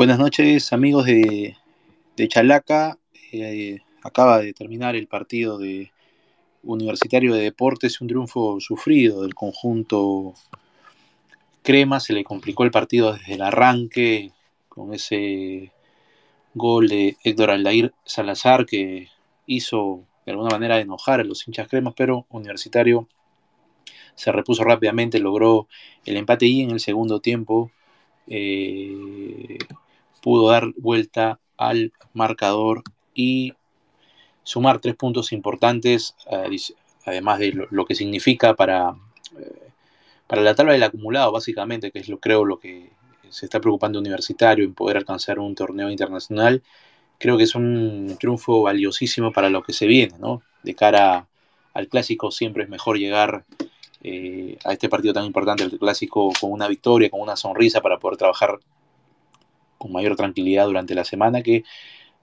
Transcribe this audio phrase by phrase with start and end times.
[0.00, 1.56] Buenas noches amigos de,
[2.26, 2.96] Chalaca.
[3.32, 5.92] Eh, acaba de terminar el partido de
[6.62, 10.32] Universitario de Deportes, un triunfo sufrido del conjunto
[11.62, 12.00] Crema.
[12.00, 14.32] Se le complicó el partido desde el arranque
[14.70, 15.70] con ese
[16.54, 19.08] gol de Héctor Aldair Salazar que
[19.44, 23.06] hizo de alguna manera enojar a los hinchas cremas, pero Universitario
[24.14, 25.68] se repuso rápidamente, logró
[26.06, 27.70] el empate y en el segundo tiempo
[28.28, 29.58] eh,
[30.20, 32.82] pudo dar vuelta al marcador
[33.14, 33.54] y
[34.42, 36.14] sumar tres puntos importantes,
[37.04, 38.96] además de lo, que significa para,
[39.38, 39.70] eh,
[40.26, 42.90] para la tabla del acumulado, básicamente, que es lo creo lo que
[43.28, 46.62] se está preocupando Universitario en poder alcanzar un torneo internacional.
[47.18, 50.42] Creo que es un triunfo valiosísimo para lo que se viene, ¿no?
[50.62, 51.28] De cara
[51.74, 53.44] al clásico siempre es mejor llegar
[54.02, 57.98] eh, a este partido tan importante, el clásico, con una victoria, con una sonrisa para
[57.98, 58.58] poder trabajar
[59.80, 61.64] con mayor tranquilidad durante la semana que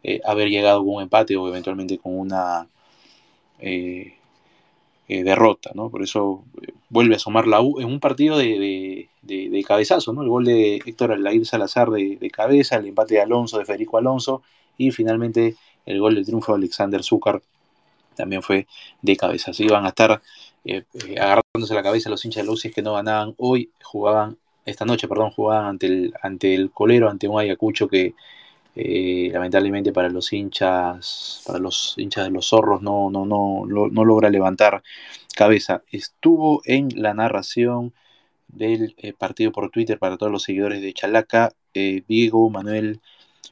[0.03, 2.67] eh, haber llegado con un empate o eventualmente con una
[3.59, 4.13] eh,
[5.07, 5.89] derrota, ¿no?
[5.89, 6.43] Por eso
[6.89, 9.09] vuelve a sumar la U en un partido de,
[9.67, 10.21] cabezazo, ¿no?
[10.21, 14.43] El gol de Héctor Alair Salazar de, cabeza, el empate de Alonso, de Federico Alonso
[14.77, 15.55] y finalmente
[15.85, 17.41] el gol del triunfo de Alexander Zúcar
[18.15, 18.67] también fue
[19.01, 19.51] de cabeza.
[19.69, 20.21] Van a estar
[20.65, 24.85] eh, eh, agarrándose la cabeza los hinchas de los que no ganaban hoy, jugaban, esta
[24.85, 28.13] noche, perdón, jugaban ante el, ante el colero, ante un Ayacucho que
[28.75, 34.05] eh, lamentablemente para los hinchas, para los hinchas de los zorros no, no, no, no,
[34.05, 34.83] logra levantar
[35.35, 35.83] cabeza.
[35.91, 37.93] Estuvo en la narración
[38.49, 42.99] del partido por Twitter para todos los seguidores de Chalaca, Diego Manuel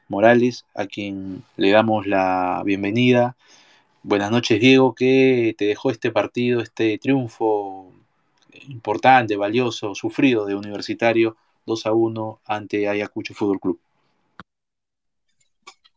[0.09, 3.35] Morales, a quien le damos la bienvenida.
[4.03, 4.94] Buenas noches, Diego.
[4.95, 7.94] ¿Qué te dejó este partido, este triunfo
[8.70, 13.80] importante, valioso, sufrido de Universitario 2 a 1 ante Ayacucho Fútbol Club?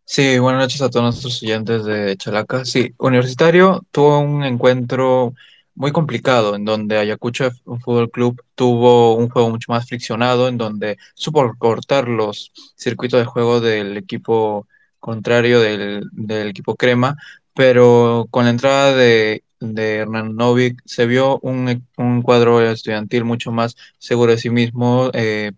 [0.04, 2.64] Sí, buenas noches a todos nuestros oyentes de Chalaca.
[2.64, 5.34] Sí, Universitario tuvo un encuentro
[5.74, 7.50] muy complicado en donde Ayacucho
[7.84, 13.26] Fútbol Club tuvo un juego mucho más friccionado, en donde supo cortar los circuitos de
[13.26, 14.66] juego del equipo
[14.98, 17.16] contrario del, del equipo Crema,
[17.54, 21.84] pero con la entrada de, Hernán Novik se vio un,
[22.22, 25.10] cuadro estudiantil mucho más seguro de sí mismo.
[25.14, 25.52] Eh,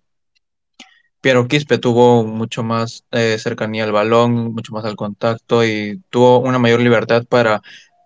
[1.20, 6.38] Piero Quispe tuvo mucho más eh, cercanía al balón, mucho más al contacto y tuvo
[6.38, 7.62] una mayor libertad para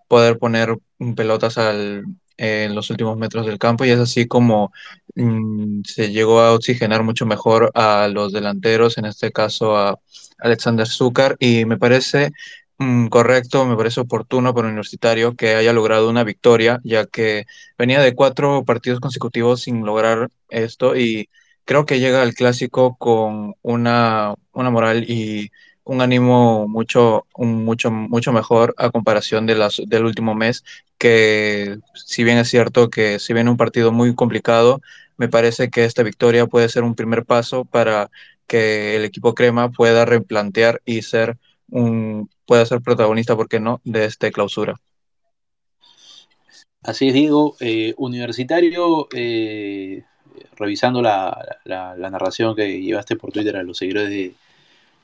[0.07, 0.77] poder poner
[1.15, 2.03] pelotas al,
[2.37, 4.71] en los últimos metros del campo y es así como
[5.15, 9.99] mm, se llegó a oxigenar mucho mejor a los delanteros, en este caso a
[10.39, 12.31] Alexander Zúcar y me parece
[13.09, 17.45] correcto, me parece oportuno para un Universitario que haya logrado una victoria, ya que
[17.77, 21.29] venía de cuatro partidos consecutivos sin lograr esto y
[21.65, 25.51] creo que llega al clásico con una, una moral y
[25.83, 30.63] un ánimo mucho, mucho, mucho mejor a comparación de las, del último mes,
[30.97, 34.81] que si bien es cierto que si viene un partido muy complicado,
[35.17, 38.09] me parece que esta victoria puede ser un primer paso para
[38.47, 41.37] que el equipo crema pueda replantear y ser
[41.69, 44.75] un, pueda ser protagonista, ¿por qué no?, de esta clausura.
[46.85, 47.55] Así es, Diego.
[47.59, 50.03] Eh, universitario, eh,
[50.55, 54.35] revisando la, narración que llevaste por Twitter a los seguidores de,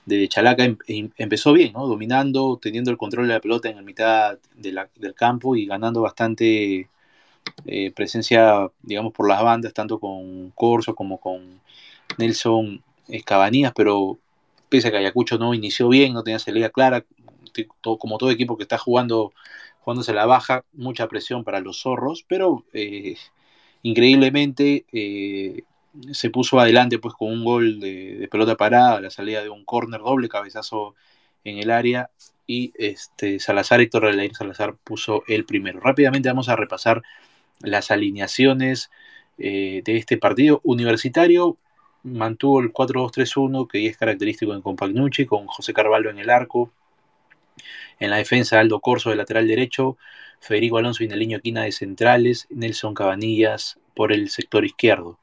[0.06, 1.88] de Chalaca, em, em, empezó bien, ¿no?
[1.88, 6.88] Dominando, teniendo el control de la pelota en la mitad del campo y ganando bastante
[7.66, 11.62] eh, presencia, digamos, por las bandas, tanto con Corso como con
[12.18, 12.84] Nelson
[13.26, 14.20] Cabanías, pero
[14.72, 17.04] pese que Ayacucho no inició bien, no tenía salida clara,
[17.84, 19.34] como todo equipo que está jugando,
[19.82, 23.18] jugándose la baja, mucha presión para los zorros, pero eh,
[23.84, 25.64] increíblemente eh,
[26.14, 30.00] se puso adelante pues con un gol de, pelota parada, la salida de un córner
[30.00, 30.96] doble cabezazo
[31.44, 32.09] en el área
[32.48, 35.82] y este Salazar, Héctor Relair Salazar puso el primero.
[35.82, 37.02] Rápidamente vamos a repasar
[37.59, 38.90] las alineaciones
[39.38, 41.58] eh, de este partido universitario
[42.04, 46.72] mantuvo el 4-2-3-1, que es característico en Compagnucci, con José Carvalho en el arco.
[48.00, 49.98] En la defensa, Aldo Corso de lateral derecho,
[50.40, 55.20] Federico Alonso y Neliño Quina de centrales, Nelson Cabanillas por el sector izquierdo.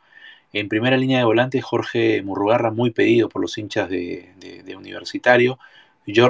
[0.52, 4.32] En primera línea de volante, Jorge Murrugarra, muy pedido por los hinchas de,
[4.76, 5.58] Universitario,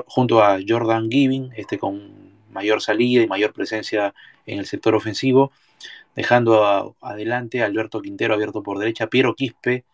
[0.06, 4.14] junto a Jordan Giving, este con mayor salida y mayor presencia
[4.46, 5.52] en el sector ofensivo,
[6.16, 9.84] dejando adelante a Alberto Quintero abierto por derecha, Piero Quispe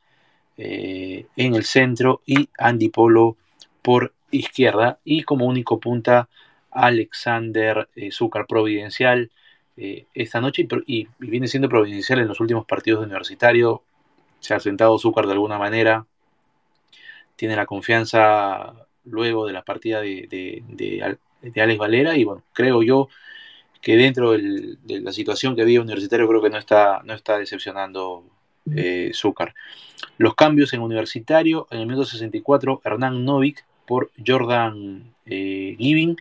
[0.57, 3.37] eh, en el centro y Andy Polo
[3.83, 4.99] por izquierda.
[5.05, 6.29] Y como único punta
[6.71, 9.31] Alexander eh, Zúcar Providencial
[9.77, 10.67] eh, esta noche.
[10.87, 13.83] Y, viene siendo providencial en los últimos partidos de universitario.
[14.41, 16.07] Se ha sentado Zúcar de alguna manera.
[17.37, 18.75] Tiene la confianza
[19.05, 21.19] luego de la partida de,
[21.57, 22.17] Alex Valera.
[22.17, 23.09] Y bueno, creo yo
[23.83, 28.25] que dentro de la situación que vive Universitario creo que no está, no está decepcionando
[28.71, 29.13] eh.
[30.19, 36.17] Los cambios en Universitario, en el minuto 64, Hernán Novik por Jordan eh, Giving,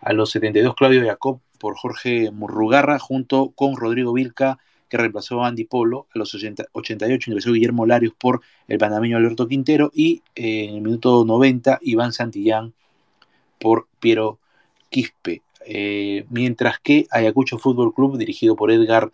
[0.00, 4.58] a los 72 Claudio Jacob por Jorge Murrugarra, junto con Rodrigo Vilca,
[4.88, 6.06] que reemplazó a Andy Polo.
[6.14, 9.90] A los 88 ingresó Guillermo Larios por el panameño Alberto Quintero.
[9.94, 12.74] Y eh, en el minuto 90, Iván Santillán
[13.58, 14.38] por Piero
[14.90, 15.42] Quispe.
[15.66, 19.10] Eh, mientras que Ayacucho Fútbol Club, dirigido por Edgar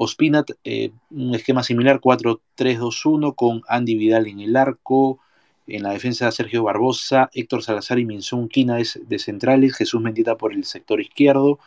[0.00, 5.18] Ospinat, eh, un esquema similar 4-3-2-1 con Andy Vidal en el arco,
[5.66, 10.52] en la defensa Sergio Barbosa, Héctor Salazar y Minsun Quina de centrales, Jesús Mendita por
[10.52, 11.58] el sector izquierdo,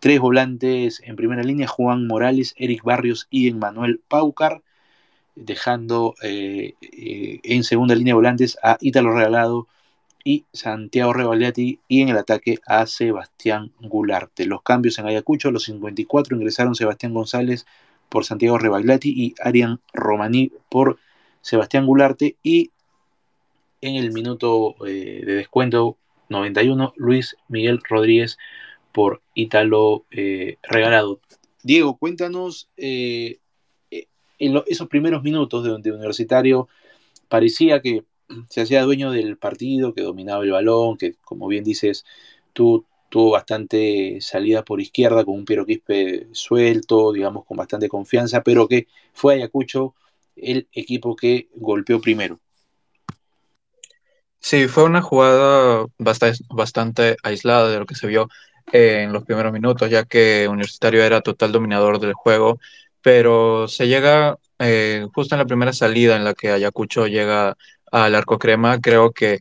[0.00, 4.62] Tres volantes en primera línea, Juan Morales, Eric Barrios y Emmanuel Paucar,
[5.34, 9.68] dejando eh, eh, en segunda línea volantes a Ítalo Regalado
[10.24, 14.46] y Santiago Rebagliati y en el ataque a Sebastián Gularte.
[14.46, 17.66] Los cambios en Ayacucho, los 54 ingresaron Sebastián González
[18.08, 20.98] por Santiago Rebagliati y Arian Romaní por
[21.40, 22.70] Sebastián Gularte y
[23.80, 25.96] en el minuto eh, de descuento
[26.28, 28.36] 91 Luis Miguel Rodríguez
[28.92, 31.20] por Ítalo eh, Regalado.
[31.62, 33.38] Diego, cuéntanos eh,
[34.38, 36.68] en esos primeros minutos de donde Universitario
[37.28, 38.04] parecía que
[38.48, 42.04] se hacía dueño del partido, que dominaba el balón, que como bien dices,
[42.52, 48.42] tú, tuvo bastante salida por izquierda con un Piero Quispe suelto, digamos, con bastante confianza,
[48.42, 49.94] pero que fue Ayacucho
[50.36, 52.40] el equipo que golpeó primero.
[54.38, 58.28] Sí, fue una jugada bastante, bastante aislada de lo que se vio
[58.72, 62.58] en los primeros minutos, ya que Universitario era total dominador del juego,
[63.02, 67.56] pero se llega eh, justo en la primera salida en la que Ayacucho llega
[67.90, 69.40] al arco crema, creo que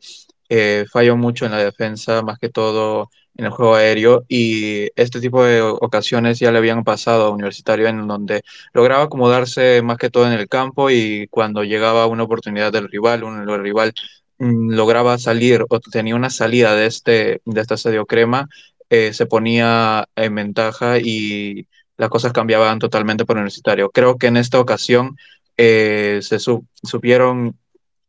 [0.50, 5.22] eh, falló mucho en la defensa, más que todo en el juego aéreo, y este
[5.22, 8.42] tipo de ocasiones ya le habían pasado a Universitario en donde
[8.74, 13.24] lograba acomodarse más que todo en el campo y cuando llegaba una oportunidad del rival,
[13.24, 13.94] un, el rival
[14.40, 18.50] mm, lograba salir o tenía una salida de este, de este asedio crema,
[18.90, 21.68] eh, se ponía en ventaja y
[21.98, 23.92] las cosas cambiaban totalmente por Universitario.
[23.92, 25.16] Creo que en esta ocasión
[25.58, 27.56] eh, se supieron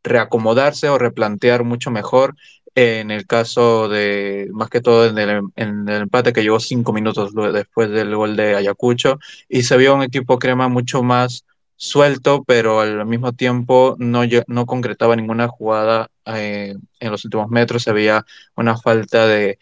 [0.03, 2.35] reacomodarse o replantear mucho mejor
[2.75, 6.93] en el caso de, más que todo en el, en el, empate que llegó cinco
[6.93, 9.19] minutos después del gol de Ayacucho,
[9.49, 11.45] y se vio un equipo crema mucho más
[11.75, 17.83] suelto, pero al mismo tiempo no, no concretaba ninguna jugada eh, en los últimos metros,
[17.83, 18.25] se veía
[18.55, 19.57] una falta de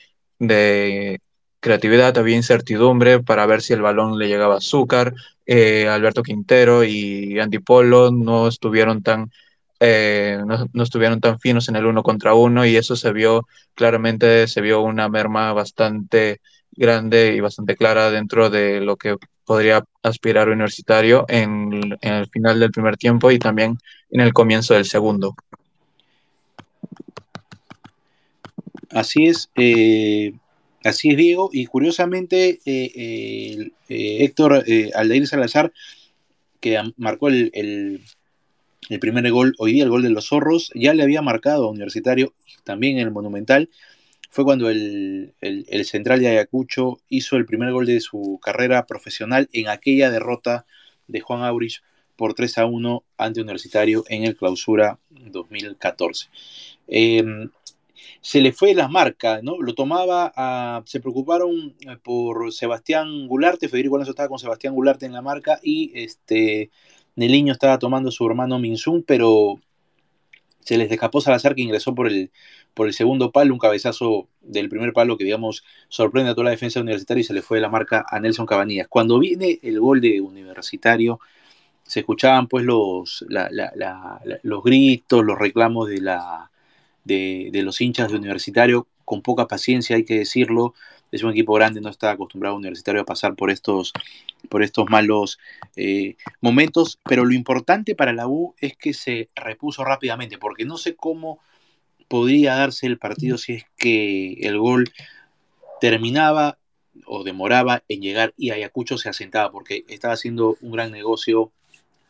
[1.59, 5.13] creatividad, había incertidumbre para ver si el balón le llegaba a Azúcar.
[5.45, 9.31] Eh, Alberto Quintero y Andy Polo no estuvieron tan
[9.79, 14.47] eh, no, estuvieron tan finos en el uno contra uno y eso se vio claramente,
[14.47, 16.41] se vio una merma bastante
[16.71, 22.59] grande y bastante clara dentro de lo que podría aspirar Universitario en, en el final
[22.59, 23.77] del primer tiempo y también
[24.11, 25.35] en el comienzo del segundo.
[28.91, 30.33] Así es, eh,
[30.83, 34.65] así es Diego, y curiosamente eh, eh, Héctor
[34.95, 35.71] Aldair Salazar,
[36.59, 38.01] que marcó el,
[38.99, 42.33] primer gol hoy día, el gol de los zorros, ya le había marcado a Universitario,
[42.63, 43.69] también en el Monumental,
[44.31, 45.33] fue cuando el,
[45.85, 50.65] central de Ayacucho hizo el primer gol de su carrera profesional en aquella derrota
[51.07, 51.81] de Juan Aurich
[52.15, 56.29] por 3 a 1 ante Universitario en el clausura 2014
[58.21, 59.61] se le fue las marcas, ¿no?
[59.61, 65.05] Lo tomaba, a, se preocuparon eh, por Sebastián Gularte, Federico Alonso estaba con Sebastián Gularte
[65.05, 66.69] en la marca y este
[67.19, 69.59] Neliño estaba tomando su hermano Minsun, pero
[70.61, 72.31] se les escapó Salazar que ingresó por el,
[72.73, 76.51] por el segundo palo, un cabezazo del primer palo que digamos sorprende a toda la
[76.51, 78.87] defensa universitaria y se le fue la marca a Nelson Cabanillas.
[78.87, 81.19] Cuando viene el gol de Universitario,
[81.83, 83.25] se escuchaban pues los,
[84.43, 86.49] los gritos, los reclamos de la
[87.03, 90.73] de, los hinchas de Universitario, con poca paciencia, hay que decirlo.
[91.11, 93.91] Es un equipo grande, no está acostumbrado Universitario a pasar por estos,
[94.47, 95.39] por estos malos
[95.75, 100.77] eh, momentos, pero lo importante para la U es que se repuso rápidamente, porque no
[100.77, 101.39] sé cómo
[102.07, 104.91] podría darse el partido si es que el gol
[105.81, 106.57] terminaba
[107.05, 111.51] o demoraba en llegar y Ayacucho se asentaba, porque estaba haciendo un gran negocio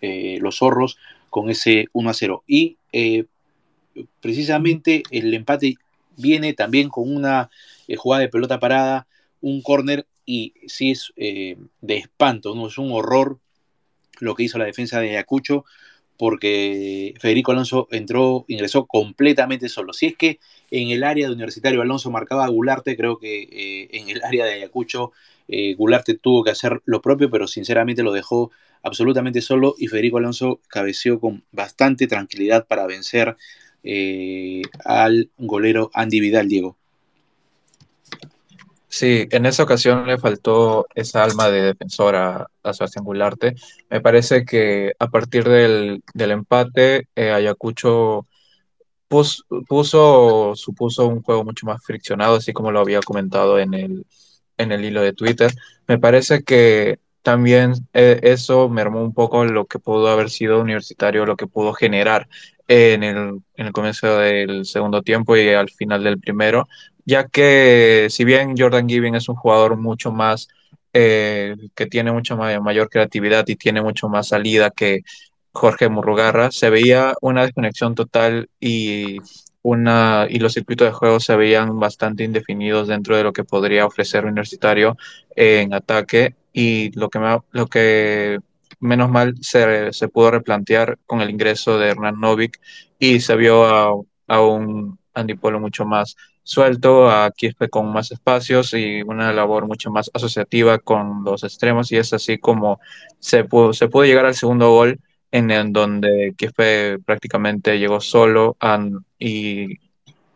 [0.01, 0.97] eh, los zorros
[1.29, 2.43] con ese 1 a 0.
[2.47, 3.25] Y eh,
[4.21, 5.75] precisamente el empate
[6.15, 7.49] viene también con una
[7.97, 9.07] jugada de pelota parada,
[9.41, 12.67] un córner y sí es eh, de espanto, ¿no?
[12.67, 13.39] es un horror
[14.19, 15.65] lo que hizo la defensa de Ayacucho,
[16.17, 19.91] porque Federico Alonso entró, ingresó completamente solo.
[19.91, 23.87] Si es que en el área de Universitario Alonso marcaba a Gularte, creo que eh,
[23.91, 25.13] en el área de Ayacucho
[25.47, 28.51] eh, Gularte tuvo que hacer lo propio, pero sinceramente lo dejó
[28.83, 33.35] absolutamente solo y Federico Alonso cabeció con bastante tranquilidad para vencer
[33.83, 36.78] eh, al golero Andy Vidal, Diego.
[38.91, 43.55] Sí, en esa ocasión le faltó esa alma de defensor a, Sebastián Gularte.
[43.89, 48.27] Me parece que a partir del, empate, eh, Ayacucho
[49.07, 54.05] puso, supuso un juego mucho más friccionado, así como lo había comentado en el,
[54.57, 55.51] en el hilo de Twitter.
[55.87, 61.25] Me parece que también eh, eso mermó un poco lo que pudo haber sido universitario,
[61.25, 62.27] lo que pudo generar
[62.67, 63.17] en el,
[63.55, 66.67] en el comienzo del segundo tiempo y al final del primero
[67.09, 70.47] ya que si bien Jordan Giving es un jugador mucho más,
[70.93, 75.01] eh, que tiene mucho mayor creatividad y tiene mucho más salida que
[75.51, 79.17] Jorge Murrugarra, se veía una desconexión total y,
[79.63, 83.87] una, y los circuitos de juego se veían bastante indefinidos dentro de lo que podría
[83.87, 84.95] ofrecer Universitario
[85.35, 86.35] en ataque.
[86.53, 87.19] Y lo que,
[87.51, 88.39] lo que
[88.79, 92.59] menos mal se, se, pudo replantear con el ingreso de Hernán Novik
[92.99, 93.93] y se vio a,
[94.27, 96.15] a un Andy Polo mucho más
[96.49, 101.91] suelto, a Quispe con más espacios y una labor mucho más asociativa con los extremos
[101.91, 102.79] y es así como
[103.19, 104.99] se pudo, se pudo llegar al segundo gol
[105.31, 108.57] en donde Quispe prácticamente llegó solo
[109.19, 109.77] y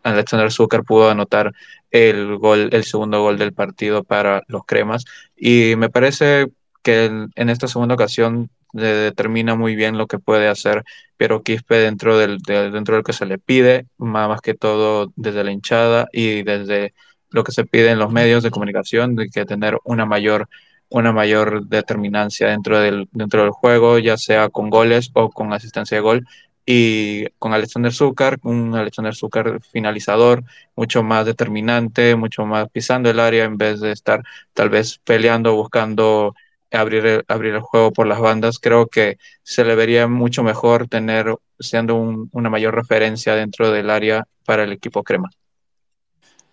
[0.04, 1.52] Alexander Zucker pudo anotar
[1.90, 5.04] el gol, el segundo gol del partido para los cremas.
[5.36, 6.46] Y me parece
[6.84, 10.84] que en esta segunda ocasión determina muy bien lo que puede hacer
[11.16, 15.52] Piero Quispe dentro del, dentro del que se le pide, más, que todo desde la
[15.52, 16.94] hinchada y desde
[17.30, 20.48] lo que se pide en los medios de comunicación, de que tener una mayor,
[20.88, 25.96] una mayor determinancia dentro del, dentro del juego, ya sea con goles o con asistencia
[25.96, 26.26] de gol.
[26.66, 33.20] Y con Alexander Zúcar, un Alexander Zúcar finalizador, mucho más determinante, mucho más pisando el
[33.20, 34.22] área en vez de estar
[34.54, 36.34] tal vez peleando, buscando
[36.74, 40.88] abrir el, abrir el juego por las bandas, creo que se le vería mucho mejor
[40.88, 41.96] tener siendo
[42.32, 45.30] una mayor referencia dentro del área para el equipo crema.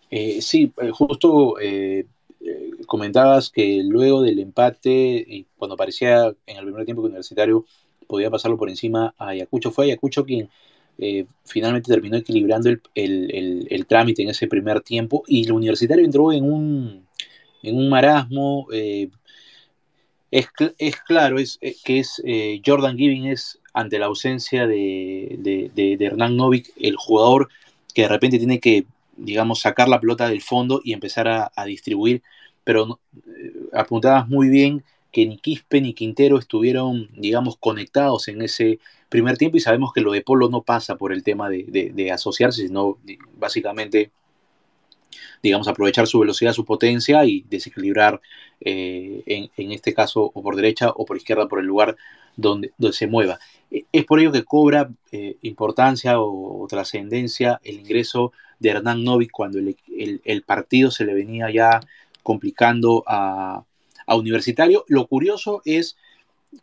[0.10, 2.06] Eh, sí, eh, justo eh,
[2.86, 7.66] comentabas que luego del empate, y cuando parecía en el primer tiempo que Universitario
[8.08, 10.50] podía pasarlo por encima a Ayacucho, fue Ayacucho quien
[11.46, 16.44] finalmente terminó equilibrando el, el, trámite en ese primer tiempo y el Universitario entró en
[16.44, 17.08] un,
[17.64, 18.68] en un marasmo
[20.32, 20.48] es,
[20.78, 25.38] es claro es, eh, que es eh, Jordan Giving es ante la ausencia de,
[25.76, 27.50] de, Hernán Novik el jugador
[27.94, 28.86] que de repente tiene que,
[29.18, 32.22] digamos, sacar la pelota del fondo y empezar a, distribuir,
[32.64, 38.80] pero eh, apuntabas muy bien que ni Quispe ni Quintero estuvieron, digamos, conectados en ese
[39.10, 42.12] primer tiempo y sabemos que lo de Polo no pasa por el tema de, de
[42.12, 42.98] asociarse, sino
[43.38, 44.12] básicamente
[45.42, 48.22] digamos, aprovechar su velocidad, su potencia y desequilibrar,
[48.60, 51.96] eh, en, este caso, o por derecha o por izquierda, por el lugar
[52.36, 53.40] donde, donde se mueva.
[53.70, 59.32] E, es por ello que cobra eh, importancia o, trascendencia el ingreso de Hernán Novik
[59.32, 61.80] cuando el, partido se le venía ya
[62.24, 63.64] complicando a,
[64.14, 64.84] Universitario.
[64.90, 65.96] Lo curioso es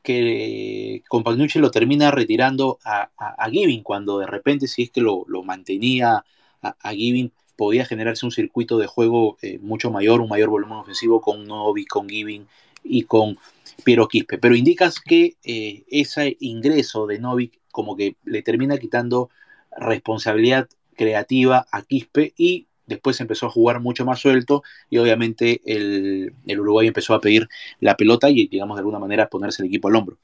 [0.03, 5.25] que Compagnucci lo termina retirando a, a, Giving cuando de repente si es que lo,
[5.45, 6.27] mantenía
[6.61, 10.79] a, a, Giving podía generarse un circuito de juego eh, mucho mayor, un mayor volumen
[10.79, 12.47] ofensivo con Novi, con Giving
[12.85, 13.37] y con
[13.83, 14.39] Piero Quispe.
[14.39, 19.29] Pero indicas que eh, ese ingreso de Novik como que le termina quitando
[19.77, 26.33] responsabilidad creativa a Quispe y después empezó a jugar mucho más suelto y obviamente el,
[26.47, 27.49] el Uruguay empezó a pedir
[27.81, 30.17] la pelota y digamos de alguna manera ponerse el equipo al hombro.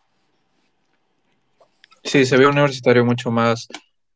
[2.05, 3.67] Sí, se ve un universitario mucho más,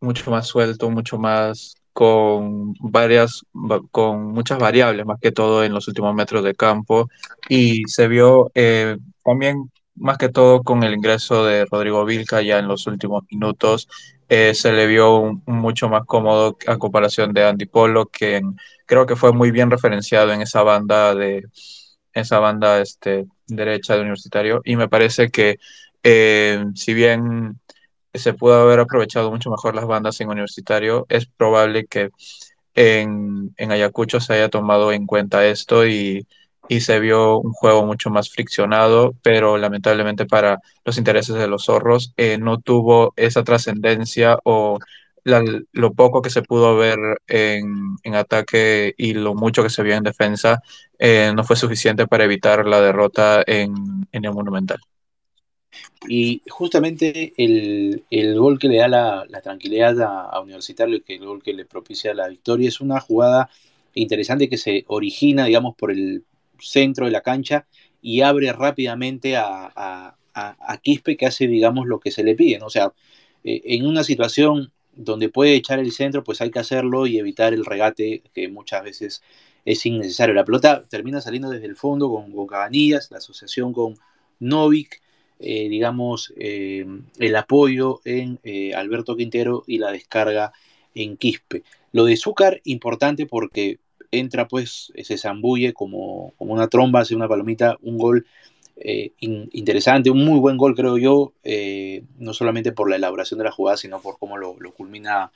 [0.00, 3.44] mucho más suelto, mucho más con varias,
[3.90, 7.08] con muchas variables, más que todo en los últimos metros de campo,
[7.48, 12.60] y se vio eh, también más que todo con el ingreso de Rodrigo Vilca ya
[12.60, 13.88] en los últimos minutos,
[14.28, 18.42] eh, se le vio mucho más cómodo a comparación de Andy Polo, que
[18.86, 21.46] creo que fue muy bien referenciado en esa banda de
[22.12, 25.58] esa banda este, derecha de universitario, y me parece que
[26.04, 27.58] eh, si bien
[28.14, 31.06] se pudo haber aprovechado mucho mejor las bandas en universitario.
[31.08, 32.10] Es probable que
[32.74, 36.26] en, Ayacucho se haya tomado en cuenta esto y,
[36.80, 42.12] se vio un juego mucho más friccionado, pero lamentablemente para los intereses de los zorros
[42.18, 44.78] eh, no tuvo esa trascendencia o
[45.24, 50.04] lo poco que se pudo ver en, ataque y lo mucho que se vio en
[50.04, 50.60] defensa
[50.98, 53.74] eh, no fue suficiente para evitar la derrota en,
[54.12, 54.78] en el Monumental.
[56.08, 58.04] Y justamente el,
[58.38, 62.28] gol que le da la, tranquilidad a, Universitario, que el gol que le propicia la
[62.28, 63.50] victoria, es una jugada
[63.94, 66.25] interesante que se origina, digamos, por el
[66.60, 67.66] centro de la cancha
[68.00, 70.14] y abre rápidamente a,
[70.82, 72.62] Quispe que hace, digamos, lo que se le pide.
[72.62, 72.92] O sea,
[73.42, 77.52] eh, en una situación donde puede echar el centro, pues hay que hacerlo y evitar
[77.54, 79.22] el regate que muchas veces
[79.64, 80.34] es innecesario.
[80.34, 83.96] La pelota termina saliendo desde el fondo con, con Cabanillas, la asociación con
[84.38, 85.00] Novik,
[85.40, 86.85] eh, digamos, eh,
[87.18, 90.52] el apoyo en eh, Alberto Quintero y la descarga
[90.95, 91.62] en Quispe.
[91.92, 93.78] Lo de Zúcar, importante porque
[94.11, 98.26] entra, pues, se zambulle como, como una tromba, hace una palomita, un gol
[99.50, 101.33] interesante, un muy buen gol, creo yo,
[102.18, 105.33] no solamente por la elaboración de la jugada, sino por cómo lo, culmina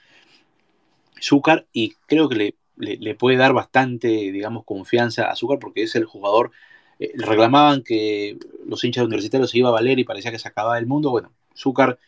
[1.20, 5.96] Zúcar, y creo que le, le, puede dar bastante, digamos, confianza a Zúcar porque es
[5.96, 6.52] el jugador
[7.02, 10.78] eh, reclamaban que los hinchas universitarios se iba a valer y parecía que se acababa
[10.78, 11.10] el mundo.
[11.10, 11.98] Bueno, Zúcar,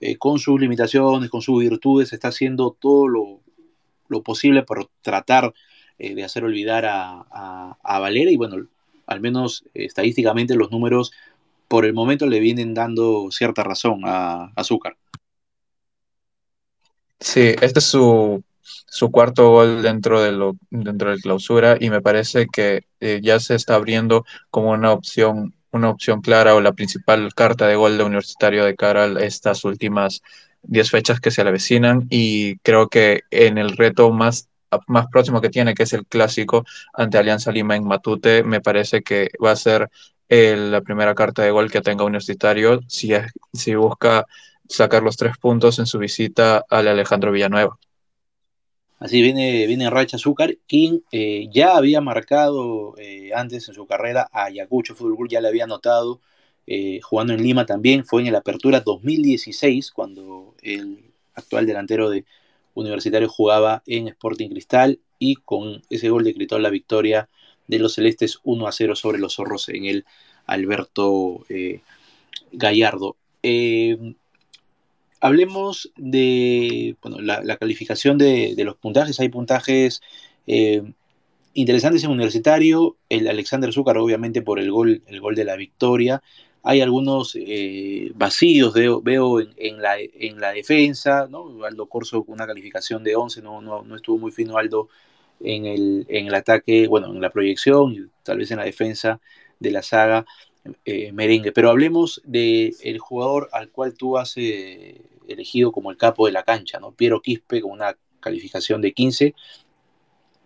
[0.00, 3.40] eh, con sus limitaciones, con sus virtudes, está haciendo todo lo,
[4.22, 5.54] posible por tratar
[5.98, 8.68] eh, de hacer olvidar a, a, Valera y bueno,
[9.06, 11.10] al menos estadísticamente los números
[11.66, 14.96] por el momento le vienen dando cierta razón a Azúcar.
[17.18, 22.00] Sí, este es su su cuarto gol dentro de lo dentro de clausura y me
[22.00, 26.72] parece que eh, ya se está abriendo como una opción una opción clara o la
[26.72, 30.22] principal carta de gol de Universitario de cara a estas últimas
[30.62, 34.48] 10 fechas que se le avecinan y creo que en el reto más
[34.88, 39.02] más próximo que tiene, que es el clásico ante Alianza Lima en Matute, me parece
[39.02, 39.88] que va a ser
[40.28, 43.12] eh, la primera carta de gol que tenga Universitario si,
[43.52, 44.26] si busca
[44.68, 47.78] sacar los tres puntos en su visita al Alejandro Villanueva.
[48.98, 54.28] Así viene, viene Racha Azúcar, quien eh, ya había marcado eh, antes en su carrera
[54.32, 56.20] a Ayacucho Fútbol ya le había notado
[56.66, 62.24] eh, jugando en Lima también, fue en la Apertura 2016 cuando el actual delantero de
[62.74, 67.28] Universitario jugaba en Sporting Cristal y con ese gol decretó la victoria
[67.66, 70.04] de los celestes 1 a 0 sobre los zorros en el
[70.46, 71.44] Alberto
[72.52, 73.16] Gallardo
[75.24, 79.18] hablemos de la, calificación de, los puntajes.
[79.20, 80.02] Hay puntajes
[80.46, 80.82] eh,
[81.54, 82.98] interesantes en universitario.
[83.08, 86.22] El Alexander Zúcar, obviamente, por el gol, el gol de la victoria.
[86.62, 91.26] Hay algunos eh, vacíos, veo, veo en, la, en, la, defensa.
[91.30, 91.64] ¿no?
[91.64, 94.90] Aldo Corso con una calificación de 11, no, no, estuvo muy fino Aldo
[95.40, 99.20] en el, en el ataque, bueno, en la proyección y tal vez en la defensa
[99.58, 100.26] de la saga.
[100.86, 101.52] Eh, merengue.
[101.52, 104.34] Pero hablemos del el jugador al cual tú has
[105.28, 106.92] elegido como el capo de la cancha, ¿no?
[106.92, 109.34] Piero Quispe con una calificación de 15.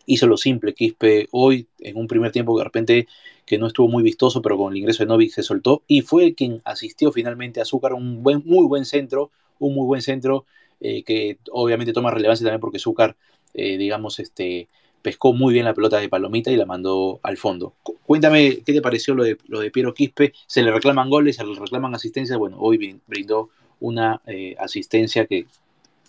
[0.06, 3.08] Hizo lo simple Quispe hoy en un primer tiempo que de repente
[3.44, 6.34] que no estuvo muy vistoso, pero con el ingreso de Novik se soltó y fue
[6.34, 10.44] quien asistió finalmente a Zúcar, un muy buen centro, un muy buen centro
[10.80, 13.16] eh, que obviamente toma relevancia también porque Zúcar,
[13.54, 14.68] eh, digamos, este,
[15.02, 17.74] pescó muy bien la pelota de Palomita y la mandó al fondo.
[18.06, 21.44] Cuéntame qué te pareció lo de, lo de Piero Quispe, se le reclaman goles, se
[21.44, 25.46] le reclaman asistencias, bueno, hoy brindó una eh, asistencia que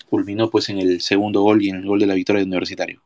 [0.10, 3.02] culminó pues en el segundo gol y en el gol de la victoria de Universitario.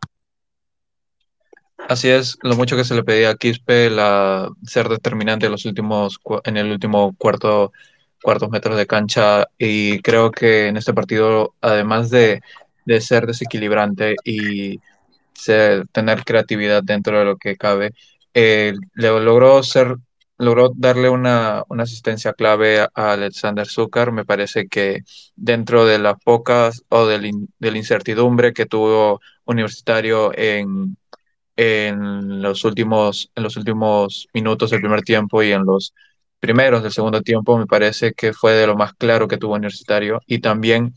[1.90, 5.66] Así es, lo mucho que se le pedía a Quispe, la, ser determinante en, los
[5.66, 7.74] últimos, en el último cuarto,
[8.22, 12.42] cuartos metros de cancha y creo que en este partido, además de,
[12.86, 14.80] de ser desequilibrante y
[15.92, 17.92] tener creatividad dentro de lo que cabe,
[18.34, 19.98] eh, le logró ser
[20.44, 24.12] logró darle una, asistencia clave a Alexander Zucker.
[24.12, 25.02] Me parece que
[25.36, 27.20] dentro de las pocas o de
[27.60, 30.98] la incertidumbre que tuvo Universitario en,
[31.56, 35.94] en, los últimos, en los últimos minutos del primer tiempo y en los
[36.40, 40.22] primeros del segundo tiempo, me parece que fue de lo más claro que tuvo Universitario
[40.28, 40.94] y también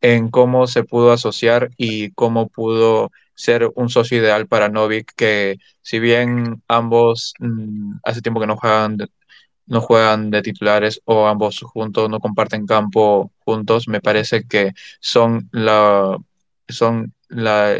[0.00, 5.58] en cómo se pudo asociar y cómo pudo ser un socio ideal para Novik, que
[5.82, 9.08] si bien ambos mm, hace tiempo que no juegan, de,
[9.66, 15.48] no juegan de titulares o ambos juntos no comparten campo juntos, me parece que son
[15.52, 16.18] la,
[16.68, 17.76] son la,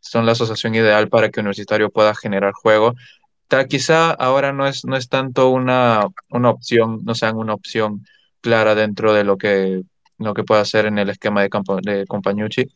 [0.00, 2.94] son la asociación ideal para que Universitario pueda generar juego.
[3.68, 8.04] quizá ahora no es, no es tanto una, una opción, no sean una opción
[8.42, 9.82] clara dentro de lo que
[10.18, 12.66] lo que puede hacer en el esquema de, campo, de Compañucci,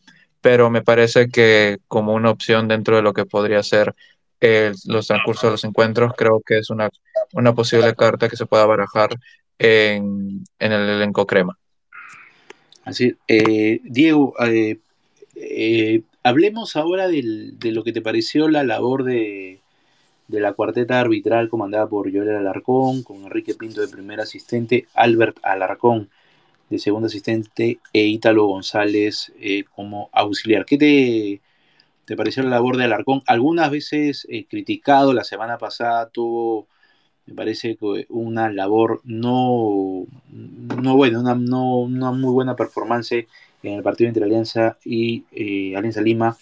[0.42, 3.94] pero me parece que como una opción dentro de lo que podría ser
[4.86, 6.90] los transcursos de los encuentros, creo que es una,
[7.32, 9.10] una posible carta que se pueda barajar
[9.56, 11.56] en, en el elenco crema.
[12.84, 14.80] Así, eh, Diego, eh,
[15.36, 19.60] eh, hablemos ahora de lo que te pareció la labor de,
[20.26, 25.38] de la cuarteta arbitral comandada por Joel Alarcón, con Enrique Pinto de primer asistente, Albert
[25.44, 26.10] Alarcón
[26.72, 30.64] de segundo asistente e Ítalo González eh, como auxiliar.
[30.64, 31.40] ¿Qué te,
[32.06, 33.22] te, pareció la labor de Alarcón?
[33.26, 36.66] Algunas veces eh, criticado, la semana pasada tuvo,
[37.26, 37.76] me parece
[38.08, 43.12] una labor no, no bueno, una, no, una muy buena performance
[43.62, 46.36] en el partido entre Alianza y eh, Alianza Lima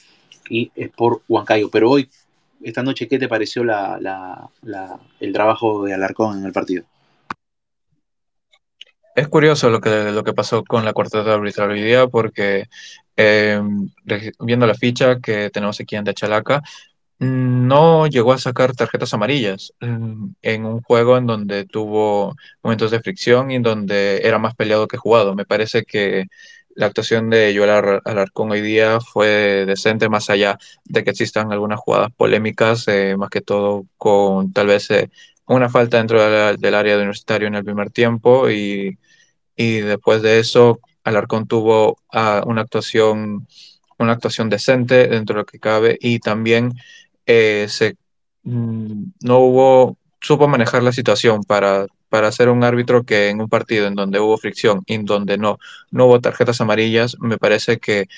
[0.48, 1.70] y Sport Huancayo.
[1.70, 2.08] Pero hoy,
[2.62, 6.84] esta noche, ¿qué te pareció la, la, el trabajo de Alarcón en el partido?
[9.20, 12.68] Es curioso lo que, lo que pasó con la cuarteta arbitral hoy día porque
[13.18, 13.60] eh,
[14.40, 16.62] viendo la ficha que tenemos aquí en De Chalaca,
[17.18, 23.00] no llegó a sacar tarjetas amarillas mm, en un juego en donde tuvo momentos de
[23.00, 25.34] fricción y en donde era más peleado que jugado.
[25.34, 26.24] Me parece que
[26.74, 31.78] la actuación de Joel Alarcón hoy día fue decente, más allá de que existan algunas
[31.78, 35.10] jugadas polémicas, eh, más que todo con tal vez eh,
[35.46, 36.22] una falta dentro
[36.56, 38.96] del área de universitario en el primer tiempo y,
[39.60, 43.46] y después de eso Alarcón tuvo uh, una actuación
[43.98, 46.72] una actuación decente dentro de lo que cabe y también
[47.26, 47.68] eh,
[48.42, 53.48] mm, no hubo, supo manejar la situación para, para ser un árbitro que en un
[53.50, 55.58] partido en donde hubo fricción y en donde no,
[55.90, 58.08] no hubo tarjetas amarillas, me parece que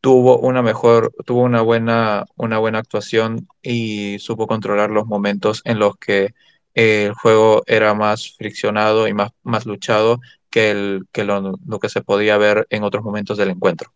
[0.00, 5.78] tuvo una mejor, tuvo una buena, una buena actuación y supo controlar los momentos en
[5.78, 6.34] los que
[6.74, 10.20] el juego era más friccionado y más, más luchado
[11.12, 13.92] que, lo, que se podía ver en otros momentos del encuentro.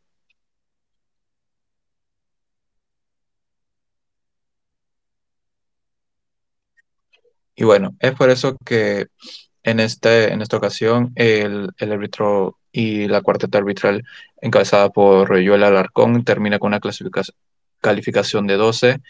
[7.55, 9.07] Y bueno, es por eso que
[9.63, 14.03] en, este, en esta ocasión el, el árbitro y la cuarteta arbitral
[14.41, 16.81] encabezada por Joel Alarcón termina con una
[17.81, 19.01] calificación de 12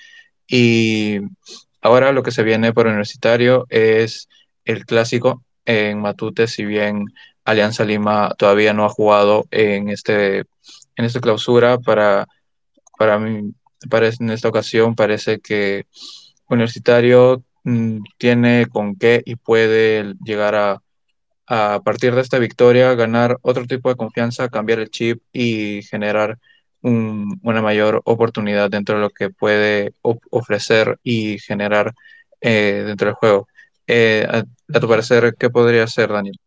[0.48, 1.20] y
[1.80, 4.28] ahora lo que se viene por universitario es
[4.64, 7.06] el clásico en Matute, si bien
[7.44, 10.38] Alianza Lima todavía no ha jugado en este
[10.96, 12.26] en esta clausura para
[12.98, 13.52] para mí
[13.90, 15.86] para en esta ocasión parece que
[16.48, 20.82] Universitario Mm, tiene con qué y puede llegar a,
[21.46, 26.38] a partir de esta victoria, ganar otro tipo de confianza, cambiar el chip y generar
[26.82, 31.94] un, una mayor oportunidad dentro de lo que puede ofrecer y generar
[32.40, 33.48] eh, dentro del juego.
[33.86, 34.44] Eh, a,
[34.76, 36.38] a, tu parecer, ¿qué podría ser, Daniel?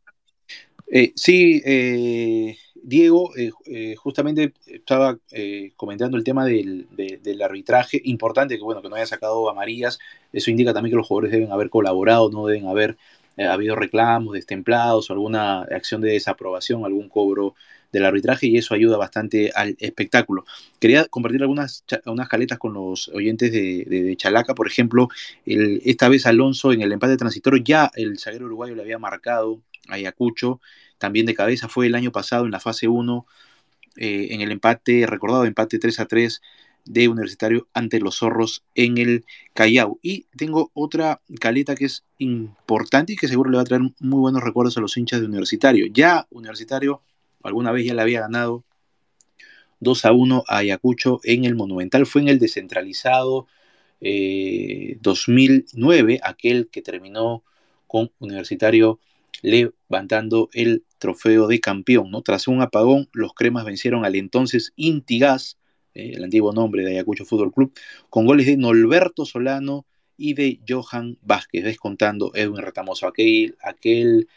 [0.88, 7.42] Eh, sí, eh, Diego, eh, eh, justamente estaba eh, comentando el tema del, de, del,
[7.42, 9.98] arbitraje, importante que bueno que no haya sacado amarillas,
[10.32, 12.98] eso indica también que los jugadores deben haber colaborado, no deben haber
[13.38, 17.56] eh, habido reclamos, destemplados, alguna acción de desaprobación, algún cobro
[17.92, 20.46] del arbitraje y eso ayuda bastante al espectáculo.
[20.80, 25.10] Quería compartir algunas, unas caletas con los oyentes de, Chalaca, por ejemplo,
[25.46, 29.96] esta vez Alonso en el empate transitorio ya el zaguero uruguayo le había marcado a
[29.96, 30.62] Ayacucho,
[30.98, 33.26] también de cabeza fue el año pasado en la fase 1,
[33.98, 36.42] eh, en el empate, recordado empate 3 a 3
[36.86, 40.00] de Universitario ante los zorros en el Callao.
[40.02, 44.20] Y tengo otra caleta que es importante y que seguro le va a traer muy
[44.20, 45.88] buenos recuerdos a los hinchas de Universitario.
[45.88, 47.02] Ya Universitario
[47.48, 48.66] alguna vez ya le había ganado
[49.80, 53.48] 2 a 1 a Ayacucho en el Monumental, fue en el descentralizado
[54.02, 57.44] eh, 2009, aquel que terminó
[57.88, 59.00] con Universitario
[59.42, 62.12] levantando el trofeo de campeón.
[62.12, 62.22] ¿no?
[62.22, 65.58] Tras un apagón, los cremas vencieron al entonces Intigas,
[65.94, 67.74] eh, el antiguo nombre de Ayacucho Fútbol Club,
[68.10, 69.86] con goles de Norberto Solano
[70.18, 74.28] y de Johan Vázquez, descontando Edwin Retamoso, aquel, aquel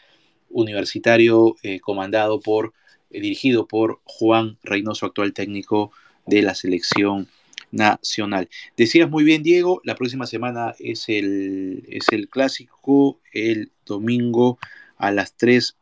[0.49, 2.73] universitario eh, comandado por, eh,
[3.09, 5.91] dirigido por Juan Reynoso, actual técnico
[6.25, 7.27] de la selección
[7.71, 8.49] nacional.
[8.77, 14.57] Decías muy bien, Diego, la próxima semana es el, es el clásico, el domingo
[14.97, 15.75] a las 3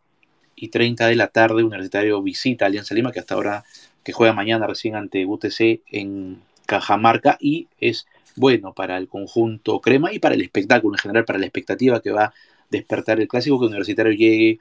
[0.55, 3.63] y 30 de la tarde, Universitario visita a Alianza Lima, que hasta ahora,
[4.03, 10.11] que juega mañana recién ante UTC en Cajamarca, y es bueno para el conjunto crema
[10.13, 12.33] y para el espectáculo en general, para la expectativa que va a
[12.69, 14.59] despertar el clásico, que Universitario llegue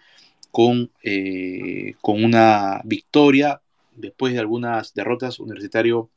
[0.51, 3.61] con, eh, con una victoria
[3.95, 5.41] después de algunas derrotas.
[5.41, 6.11] Universitario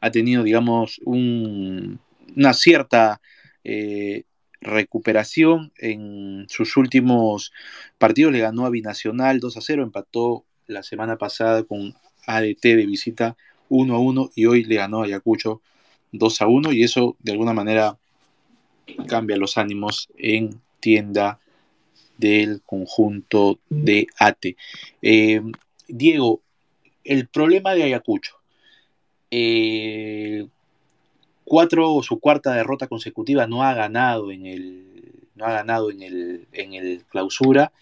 [0.00, 2.00] ha tenido, digamos, un,
[2.36, 3.20] una cierta
[3.64, 4.24] eh,
[4.60, 7.52] recuperación en sus últimos
[7.98, 8.32] partidos.
[8.32, 11.94] Le ganó a Binacional 2 a 0, empató la semana pasada con
[12.26, 13.36] ADT de visita
[13.68, 15.60] 1 a 1 y hoy le ganó a Ayacucho
[16.12, 17.98] 2 a 1 y eso de alguna manera
[19.08, 21.40] cambia los ánimos en tienda
[22.18, 24.56] del conjunto de ATE.
[25.02, 25.42] Eh,
[25.88, 26.40] Diego,
[27.04, 28.36] el problema de Ayacucho.
[29.30, 30.46] Eh,
[31.44, 34.84] cuatro, su cuarta derrota consecutiva, no ha ganado en el,
[35.34, 37.72] no ha ganado en el, en el clausura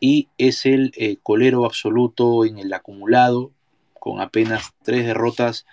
[0.00, 3.52] y es el eh, colero absoluto en el acumulado,
[3.98, 5.66] con apenas tres derrotas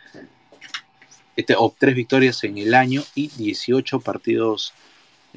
[1.37, 4.73] este, o tres victorias en el año y 18 partidos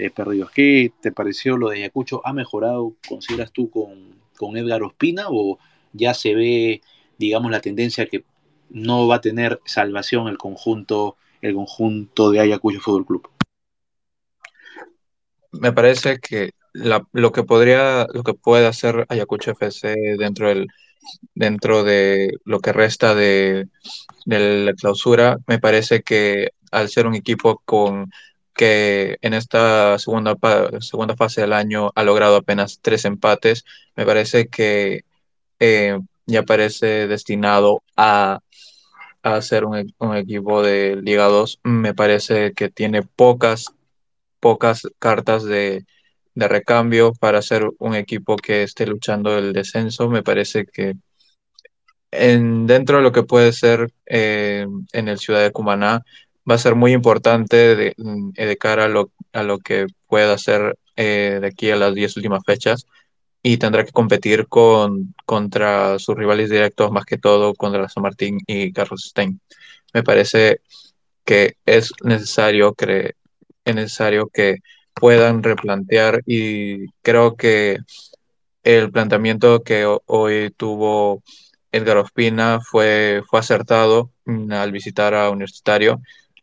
[0.00, 0.50] eh, perdidos.
[0.50, 2.20] ¿Qué te pareció lo de Ayacucho?
[2.24, 5.58] ¿Ha mejorado, consideras tú, con, con Edgar Ospina o
[5.92, 6.82] ya se ve,
[7.18, 8.24] digamos, la tendencia que
[8.70, 13.28] no va a tener salvación el conjunto, el conjunto de Ayacucho Fútbol Club?
[15.52, 20.68] Me parece que lo que podría, lo que puede hacer Ayacucho FC dentro del
[21.34, 23.68] dentro de lo que resta de,
[24.26, 28.10] la clausura, me parece que al ser un equipo con
[28.54, 30.36] que en esta segunda,
[30.80, 33.64] segunda fase del año ha logrado apenas tres empates,
[33.96, 35.04] me parece que
[35.60, 38.40] eh, ya parece destinado a,
[39.22, 41.60] a ser un, un, equipo de Liga 2.
[41.64, 43.66] Me parece que tiene pocas,
[44.40, 45.84] pocas cartas de,
[46.34, 50.08] de recambio para ser un equipo que esté luchando el descenso.
[50.08, 50.94] Me parece que
[52.10, 56.02] en, dentro de lo que puede ser eh, en el Ciudad de Cumaná,
[56.48, 60.78] va a ser muy importante de, de cara a lo, a lo, que pueda hacer
[60.96, 62.86] eh, de aquí a las 10 últimas fechas
[63.42, 68.38] y tendrá que competir con, contra sus rivales directos, más que todo contra San Martín
[68.46, 69.40] y Carlos Stein.
[69.94, 70.60] Me parece
[71.24, 72.74] que es necesario,
[73.64, 74.56] es necesario que
[74.94, 77.78] puedan replantear y creo que
[78.62, 81.22] el planteamiento que hoy tuvo
[81.72, 86.00] Edgar Ospina fue, fue acertado mm, al visitar a Universitario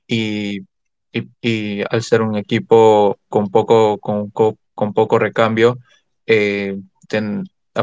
[0.07, 0.61] y,
[1.41, 5.77] y, al ser un equipo con poco, con, con poco recambio,
[6.25, 6.77] eh,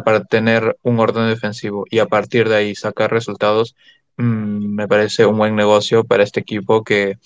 [0.05, 3.77] para tener un orden defensivo y a partir de ahí sacar resultados,
[4.17, 7.19] mm, me parece un buen negocio para este equipo que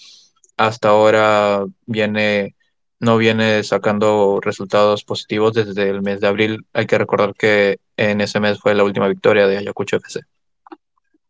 [0.56, 2.54] hasta ahora viene
[3.00, 6.66] no viene sacando resultados positivos desde el mes de abril.
[6.72, 10.22] Hay que recordar que en ese mes fue la última victoria de Ayacucho FC.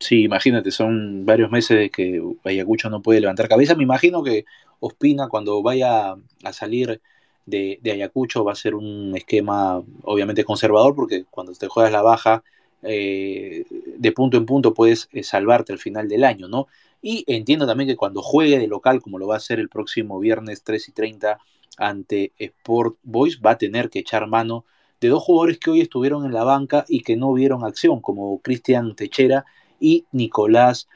[0.00, 3.74] Sí, imagínate, son varios meses que Ayacucho no puede levantar cabeza.
[3.74, 4.44] Me imagino que
[4.80, 6.12] Ospina cuando vaya
[6.44, 7.00] a salir
[7.46, 12.44] de, Ayacucho va a ser un esquema obviamente conservador porque cuando te juegas la baja
[12.82, 16.68] eh, de punto en punto puedes eh, salvarte al final del año, ¿no?
[17.02, 20.20] Y entiendo también que cuando juegue de local, como lo va a hacer el próximo
[20.20, 21.38] viernes 3 y 30
[21.76, 24.64] ante Sport Boys, va a tener que echar mano
[25.00, 28.40] de dos jugadores que hoy estuvieron en la banca y que no vieron acción, como
[28.40, 29.44] Cristian Techera
[29.80, 30.88] y Nicolás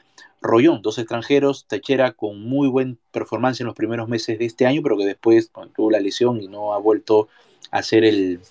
[0.43, 4.81] Rollón, dos extranjeros, Techera con muy buen performance en los primeros meses de este año,
[4.83, 7.29] pero que después tuvo la lesión y no ha vuelto
[7.71, 8.41] a ser el,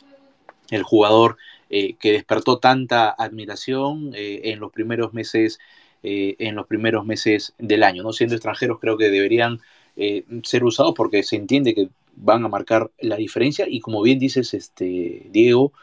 [0.85, 1.37] jugador
[1.68, 5.59] eh, que despertó tanta admiración eh, en los primeros meses
[6.03, 8.03] eh, en los primeros meses del año.
[8.03, 8.12] ¿no?
[8.12, 9.61] Siendo extranjeros creo que deberían
[10.42, 14.55] ser usados porque se entiende que van a marcar la diferencia y como bien dices
[14.55, 15.75] este Diego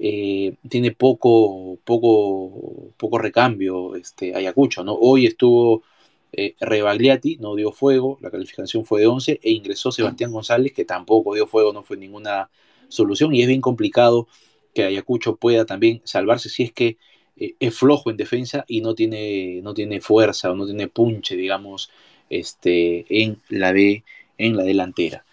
[0.00, 5.82] eh, tiene poco poco poco recambio este Ayacucho no hoy estuvo
[6.32, 10.84] eh, Rebagliati no dio fuego la calificación fue de 11 e ingresó Sebastián González que
[10.84, 12.48] tampoco dio fuego no fue ninguna
[12.88, 14.28] solución y es bien complicado
[14.72, 16.96] que Ayacucho pueda también salvarse si es que
[17.36, 21.34] eh, es flojo en defensa y no tiene no tiene fuerza o no tiene punche
[21.34, 21.90] digamos
[22.30, 24.04] este en la de
[24.36, 25.24] en la delantera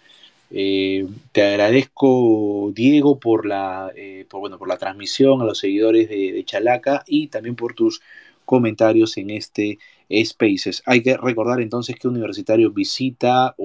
[0.50, 6.44] eh, te agradezco, Diego, por la, eh, bueno, por la transmisión a los seguidores de,
[6.44, 8.00] Chalaca y también por tus
[8.44, 9.78] comentarios en este
[10.24, 10.82] Spaces.
[10.86, 13.56] Hay que recordar entonces que Universitario visita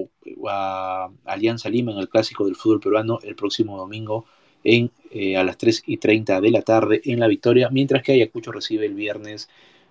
[0.49, 4.25] a Alianza Lima en el clásico del fútbol peruano el próximo domingo
[4.63, 8.13] en, eh, a las 3 y 30 de la tarde en La Victoria, mientras que
[8.13, 9.49] Ayacucho recibe el viernes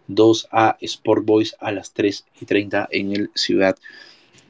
[0.08, 3.76] 2 a Sport Boys a las 3 y 30 en el Ciudad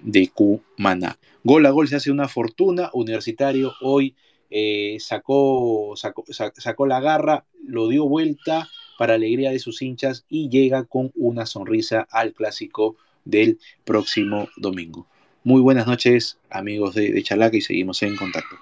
[0.03, 1.19] de Cumaná.
[1.45, 2.91] Gol a gol se hace una fortuna.
[2.93, 4.15] Universitario hoy
[4.51, 10.85] eh, sacó, sacó, la garra, lo dio vuelta para alegría de sus hinchas y llega
[10.85, 15.07] con una sonrisa al clásico del próximo domingo.
[15.45, 18.57] Muy buenas noches, amigos de, de Chalaca, y seguimos en contacto.